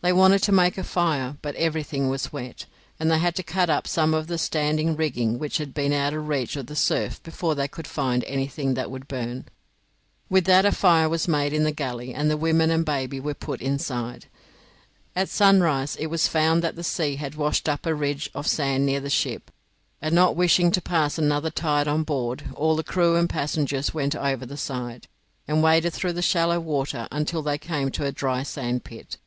[0.00, 2.66] They wanted to make a fire, but everything was wet,
[2.98, 6.12] and they had to cut up some of the standing rigging which had been out
[6.12, 9.44] of reach of the surf before they could find anything that would burn.
[10.28, 13.34] With that a fire was made in the galley, and the women and baby were
[13.34, 14.26] put inside.
[15.14, 18.84] At sunrise it was found that the sea had washed up a ridge of sand
[18.84, 19.48] near the ship,
[20.02, 24.16] and, not wishing to pass another tide on board, all the crew and passengers went
[24.16, 25.06] over the side,
[25.46, 29.18] and waded through the shallow water until they came to a dry sand pit.